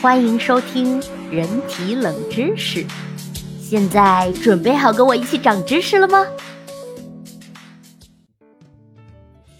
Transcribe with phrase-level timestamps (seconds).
[0.00, 2.86] 欢迎收听人体冷知识。
[3.58, 6.24] 现在准备好跟我一起长知识了吗？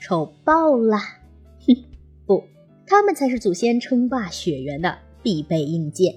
[0.00, 0.96] 丑爆了！
[0.96, 1.76] 哼，
[2.24, 2.42] 不，
[2.86, 6.14] 他们才是祖先称霸雪原的必备硬件。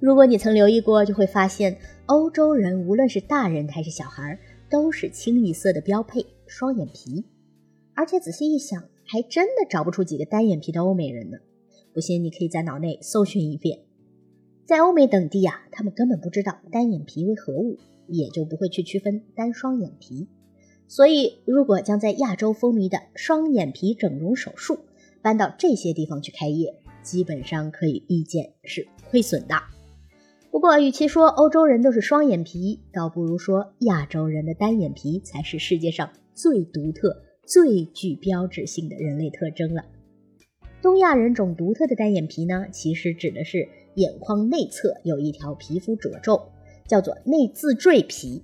[0.00, 4.38] 如果你曾留意过，就会发现欧洲人无论是大人还是小孩，
[4.68, 7.24] 都是清一色的标配双眼皮。
[7.94, 11.38] 而且仔细一想，还真的找不出几个单眼皮的欧美人呢。
[11.98, 13.80] 不信，你可以在脑内搜寻一遍。
[14.64, 20.28] 在欧美等地啊，他们根本不知道单眼皮为何物，也就不会去区分单双眼皮。
[20.86, 24.78] 所以，如果将在亚洲风靡的双眼皮整容手术
[25.22, 26.72] 搬到这些地方去开业，
[27.02, 29.56] 基本上可以预见是亏损的。
[30.52, 37.24] 不过，与其说欧洲人都是双眼皮，倒不如说亚洲人的单眼皮才是世界上最独特。
[37.44, 39.82] 最具标志性的人类特征了。
[40.80, 46.40] 东亚人种独特的单眼皮呢，其实指的是眼眶内侧有一条皮肤褶皱，
[46.86, 48.42] 叫做内眦赘皮。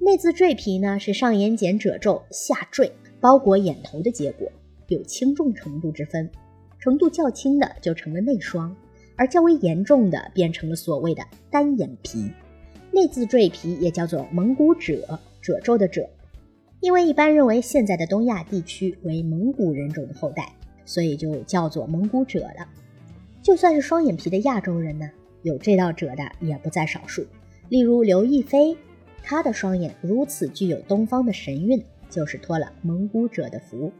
[0.00, 4.50] 内眦赘皮呢，是上眼睑褶皱下坠包裹眼头的结果，
[4.88, 6.28] 有轻重程度之分。
[6.80, 8.74] 程度较轻的就成了内双，
[9.14, 12.30] 而较为严重的变成了所谓的单眼皮。
[12.90, 16.08] 内眦赘皮也叫做蒙古褶，褶皱的褶。
[16.80, 20.50] 因为一般认为现在的东亚地区为蒙古人种的后代，
[20.90, 22.66] 所以就叫做蒙古褶了。
[23.40, 25.08] 就算是双眼皮的亚洲人呢，
[25.44, 27.24] 有这道褶的也不在少数。
[27.68, 28.76] 例如刘亦菲，
[29.22, 33.92] 她的双眼如此具有东方的神韵，就是托了蒙古褶的福。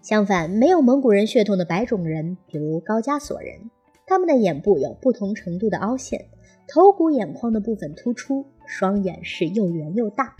[0.00, 3.68] 相反，没有蒙古人血统的白种人，比如高加索人，
[4.06, 6.24] 他们的眼部有不同程度的凹陷，
[6.68, 10.36] 头骨眼眶的部分突出，双眼是又圆又大。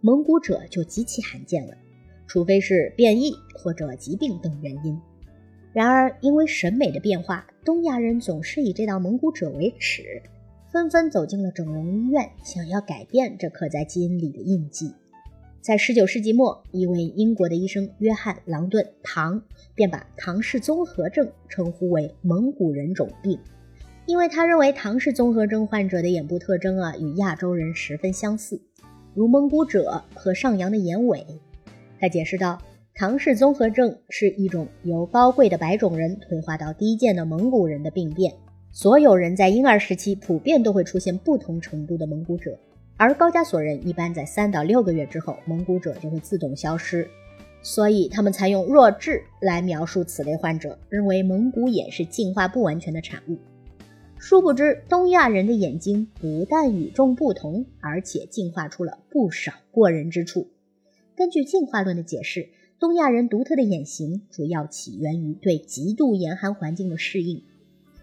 [0.00, 1.74] 蒙古褶就极其罕见了，
[2.26, 4.98] 除非是变异或者疾病等原因。
[5.72, 10.22] 然而，因为审美的变化，东亚人总是以这道蒙古褶为耻，
[10.70, 14.92] 纷纷走进了整容医院，想要改变这刻在基因里的印记。
[15.62, 19.40] 在19世纪末，一位英国的医生约翰·朗顿·唐
[19.74, 23.38] 便把唐氏综合症称呼为蒙古人种病，
[24.06, 28.60] 因为他认为唐氏综合症患者的眼部特征啊与亚洲人十分相似。
[29.14, 31.24] 如蒙古褶和上扬的眼尾，
[32.00, 32.60] 他解释道
[32.94, 38.32] ：“唐氏综合症是一种由高贵的白种人退化到低贱的蒙古人的病变。
[38.70, 42.58] 所有人在婴儿时期普遍都会出现不同程度的蒙古褶，
[42.98, 47.08] 而高加索人一般在三到六个月之后，蒙古褶就会自动消失。
[47.62, 53.38] 所以他们才用弱智来描述此类患者，认为蒙古眼是进化不完全的产物。”
[54.18, 60.46] 殊不知，东亚人的眼睛不但与众不同，而且进化出了不少过人之处。
[61.16, 62.48] 根据进化论的解释，
[62.82, 67.40] 东亚人独特的眼型主要起源于对极度严寒环境的适应。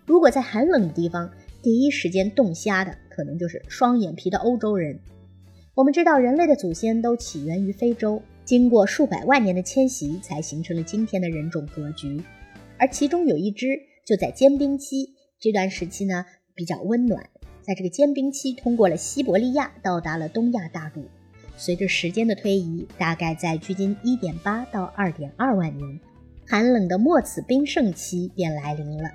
[0.06, 1.29] 如果在寒冷的地方，
[1.62, 4.97] 第一时间冻瞎的可能就是双眼皮的欧洲人。
[5.75, 12.23] 我们知道，人类的祖先都起源于非洲，经过数百万年的迁徙，才形成了今天的人种格局。
[12.78, 15.13] 而其中有一支就在坚冰期。
[15.41, 16.25] 这段时期呢
[16.56, 17.29] 比较温暖，
[17.62, 21.03] 在这个坚冰期通过了西伯利亚，到达了东亚大陆。
[21.59, 26.00] 随着时间的推移，大概在距今1.8到2.2万年，
[26.47, 29.12] 寒冷的末次冰盛期便来临了。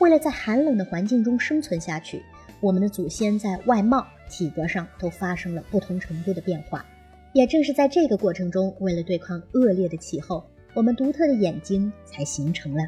[0.00, 2.20] 为了在寒冷的环境中生存下去，
[2.60, 6.84] 我们的祖先在外貌、体格上都发生了不同程度的变化。
[7.32, 10.44] 也正是在这个过程中，为了对抗恶劣的气候，
[10.74, 12.82] 我们独特的眼睛才形成了。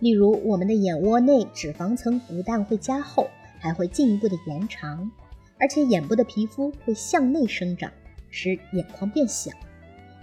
[0.00, 3.26] 例如，我们的眼窝内脂肪层不但会加厚，
[3.58, 5.10] 还会进一步的延长，
[5.58, 7.90] 而且眼部的皮肤会向内生长，
[8.30, 9.50] 使眼眶变小。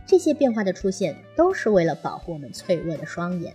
[0.06, 3.54] 这些变化的出现，都是为了保护我们脆弱的双眼。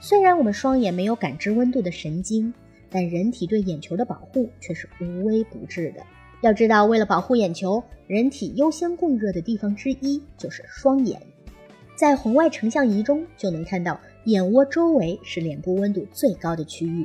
[0.00, 2.52] 虽然我们双眼没有感知温度的神经，
[2.90, 6.02] 但人体对眼球的保护却是无微不至的。
[6.42, 11.20] 要知道，为了保护眼球，人体优先供热的地方之一就是双眼。
[11.96, 13.98] 在红外成像仪中就能看到。
[14.24, 17.04] 眼窝周围是脸部温度最高的区域，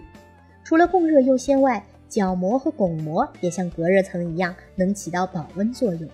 [0.64, 6.08] 除了供热优先外，角膜和巩膜也像隔热层一样，能起到保温作用。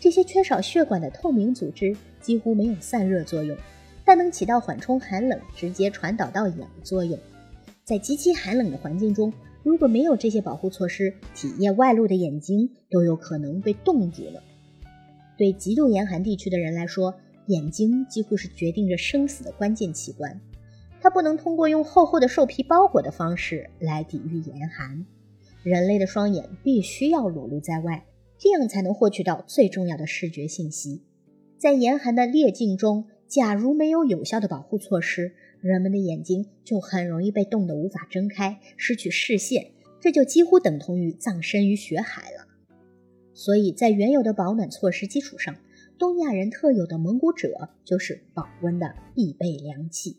[0.00, 3.56] 这些缺少血管的透明组织几乎没有散热作用，
[4.04, 7.16] 但能起到缓冲寒冷、直接传导到眼的作用。
[7.84, 9.30] 在极其寒冷的环境中，
[9.62, 14.42] 如果没有这些保护措施，体液外露的眼睛都有可能被冻住了。
[15.36, 17.14] 对极度严寒地区的人来说，
[17.46, 20.40] 眼睛几乎是决定着生死的关键器官，
[21.00, 25.04] 它不能通过用厚厚的兽皮包裹的方式来抵御严寒。
[25.62, 28.02] 人类的双眼必须要裸露在外，
[28.40, 31.02] 这样才能获取到最重要的视觉信息。
[31.58, 42.46] 在严寒的烈境中，假如没有有效的保护措施，人们的眼睛就很容易被冻得无法睁开，失去视线，这就几乎等同于葬身于雪海了。
[43.34, 45.54] 所以在原有的保暖措施基础上，
[45.98, 50.16] 东亚人特有的蒙古褶就是保温的必备良器。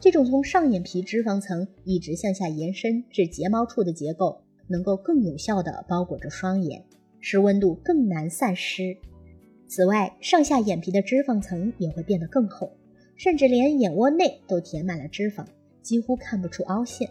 [0.00, 6.84] 这种从上眼皮脂肪层一直向下延伸至睫毛处的结构，能够更有效地包裹着双眼，
[7.22, 8.94] 使温度更难散失。
[9.66, 12.70] 此外，上下眼皮的脂肪层也会变得更厚，
[13.16, 15.46] 甚至连眼窝内都填满了脂肪，
[15.80, 17.08] 几乎看不出凹陷。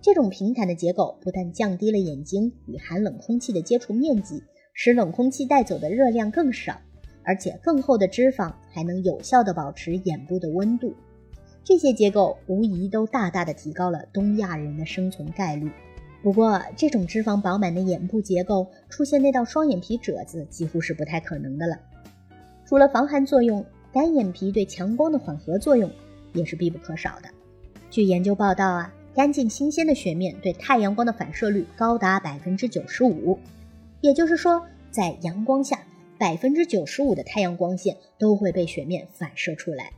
[0.00, 4.42] 这种平坦的结构不但降低了眼睛与寒冷空气的接触面积，
[4.74, 6.76] 使冷空气带走的热量更少，
[7.22, 10.92] 而且更厚的脂肪还能有效地保持眼部的温度。
[11.62, 15.70] 这些结构无疑都大大的提高了东亚人的生存概率。
[16.22, 21.76] 不过，这种脂肪饱满的眼部结构出现那道双眼皮褶子几乎是不太可能的了。
[22.64, 25.90] 除了防寒作用，单眼皮对强光的缓和作用
[26.32, 27.28] 也是必不可少的。
[27.90, 33.36] 据研究报道啊，干净新鲜的雪面对太阳光的反射率高达百分之九十五，
[34.00, 35.84] 也就是说，在阳光下，
[36.18, 39.90] 百分之九十五的太阳光线都会被雪面反射出来。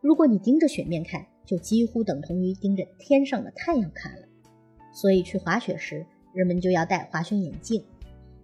[0.00, 4.28] 如果你盯着雪面看，就几乎等同于盯着天上的太阳看了。
[4.94, 7.84] 所以去滑雪时，人们就要戴滑雪眼镜，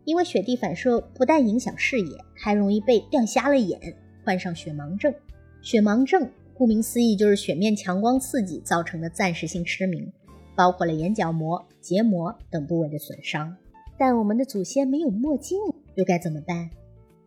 [0.04, 5.14] 因为雪地反射不但影响视野，还容易被亮瞎了眼，患上雪盲症。
[5.62, 10.12] 雪盲症顾名思义就是雪面强光刺激造成的暂时性失明，
[10.54, 13.56] 包括了眼角膜、结膜等部位的损伤。
[13.96, 15.56] 但我们的祖先没有墨镜，
[15.94, 16.68] 又该怎么办？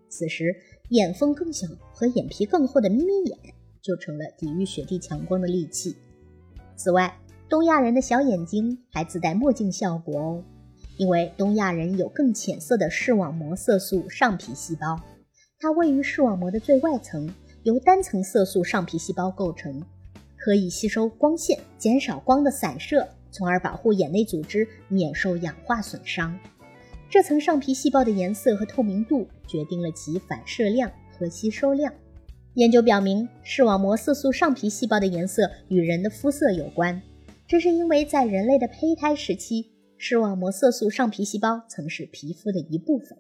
[0.10, 0.56] 此时，
[0.90, 3.38] 眼缝更小和眼皮更厚的眯眯眼。
[3.84, 5.94] 就成了抵御雪地强光的利器。
[6.78, 7.14] 此外，
[7.54, 10.44] 东亚人的小眼睛还自带墨镜效果哦，
[10.98, 15.00] 因为东亚人有更浅色的视网膜色素上皮细胞，
[15.60, 19.84] 它位于视网膜的最外层，由单层色素上皮细胞构成，
[20.36, 26.36] 可以吸收光线，减少光的散射，从而保护眼内组织免受氧化损伤。
[27.08, 31.94] 这层上皮细胞的颜色和透明度决定了其反射量和吸收量。
[32.56, 37.00] 研究表明，视网膜色素上皮细胞的颜色与人的肤色有关，
[37.48, 43.18] 这是因为在人类的胚胎时期，视网膜色素上皮细胞曾是皮肤的一部分。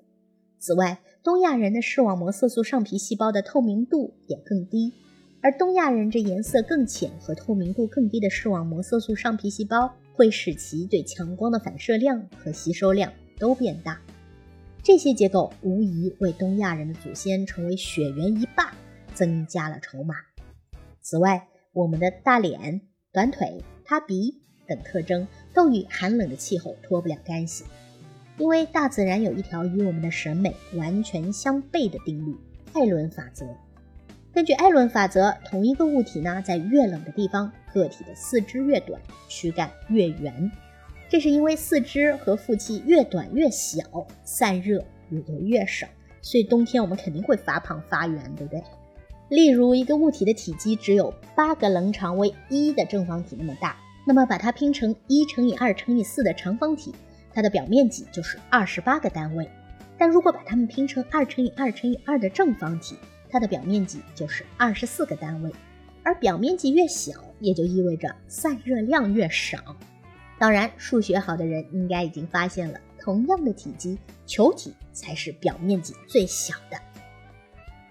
[0.59, 4.91] 此外，东亚人的视网膜色素上皮细胞的透明度也更低，
[5.41, 14.01] 而东亚人这颜色更浅和透明度更低的视网膜色素上皮细胞会使其对强光的反射量和吸收量都变大。
[14.81, 18.73] 这些结构无疑为东亚人的祖先成为血缘一霸。
[19.15, 20.15] 增加了筹码。
[20.99, 22.81] 此外，我们的大脸、
[23.11, 27.63] 短腿、塌鼻等特征都与寒冷的气候脱不了干系。
[28.37, 32.35] 因为大自然有一条与我们的审美完全相悖的定律——
[32.73, 33.45] 艾伦法则。
[34.33, 38.99] 根据艾伦法则，同一个物体呢，在越冷的地方，个体的四肢越短，
[39.29, 40.51] 躯干越圆。
[41.07, 45.85] 这是因为四肢和腹肌越短越小，散热也就越少，
[46.23, 48.63] 所以冬天我们肯定会发胖发圆，对不对？
[49.29, 53.75] 例如，一个物体的体积只有八个棱长为一的正方体那么大，
[54.05, 56.93] 那么把它拼成一乘以二乘以四的长方体，
[57.33, 59.49] 它的表面积就是二十八个单位。
[59.97, 62.95] 但如果把它们拼成二乘以二乘以二的正方体，
[63.29, 65.51] 它的表面积就是二十四个单位。
[66.03, 69.57] 而表面积越小，也就意味着散热量越少。
[70.37, 76.77] 当然，数学好的人应该已经发现了，同样的体积，球体才是表面积最小的。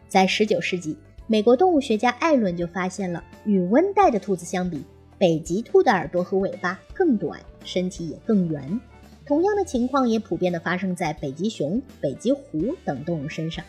[0.09, 0.97] 在十九世纪。
[1.33, 4.85] 美国动物学家艾伦就发现了，与温带的兔子相比，
[5.17, 8.79] 北极兔的耳朵和尾巴更短，身体也更圆。
[9.25, 13.65] 同样的情况也普遍地发生在北极熊、北极狐等动物身上。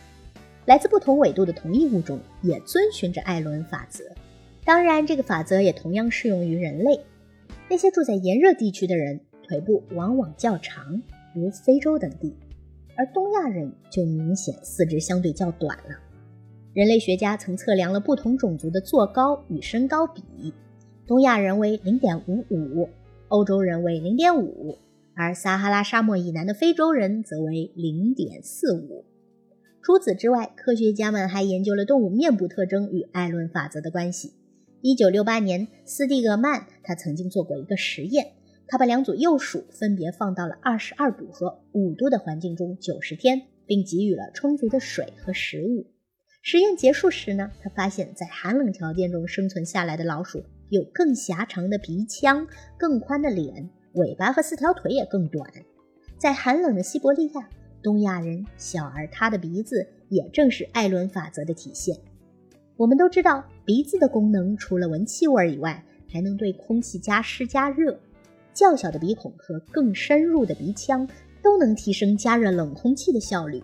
[0.66, 4.04] 来自不同纬度的同一物种也遵循着艾伦法则。
[4.66, 7.00] 当然，这个法则也同样适用于人类。
[7.70, 11.00] 那些住在炎热地区的人，腿部往往较长，
[11.34, 12.36] 如非洲等地，
[12.94, 15.96] 而东亚人就明显四肢相对较短了。
[16.74, 20.52] 人类学家曾测量了不同种族的坐高与身高比，
[21.06, 22.88] 东亚人为零点五五，
[23.28, 24.76] 欧洲人为零点五，
[25.14, 29.04] 而撒哈拉沙漠以南的非洲人则为零点四五。
[29.82, 34.32] 除此之外，科学家们还研究了动物面部特征与艾伦法则的关系。
[34.80, 38.32] 一九六八年，斯蒂格曼他曾经做过一个实验，
[38.66, 45.86] 他把两组幼鼠分别放到了二十二度和五度的环境中九十天，并给予了充足的水和食物。
[46.46, 52.46] 实验结束时呢，他发现，在寒冷条件中生存下来的老鼠有更狭长的鼻腔、
[52.76, 55.50] 更宽的脸、尾巴和四条腿也更短。
[56.18, 57.48] 在寒冷的西伯利亚，
[57.82, 61.96] 东亚人小而塌的鼻子也正是艾伦法则的体现。
[62.76, 65.82] 我们都知道，鼻子的功能除了闻气味以外，
[66.12, 67.98] 还能对空气加湿加热。
[68.52, 71.08] 较小的鼻孔和更深入的鼻腔
[71.42, 73.62] 都能提升加热冷空气的效率，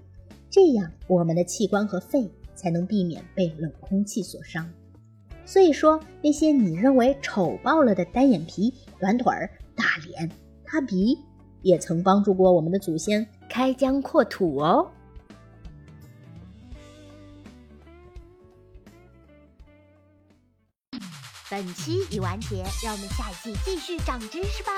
[0.48, 2.26] 这样我们的器官和肺
[2.60, 4.70] 才能避免被冷空气所伤。
[5.46, 10.30] 所以说，那些你认为丑爆了的单眼皮、短腿儿、大脸、
[10.66, 11.18] 塌鼻，
[11.62, 14.90] 也曾帮助过我们的祖先开疆扩土哦。
[21.50, 24.70] 本期已完结，让我们下一季继续长知识吧。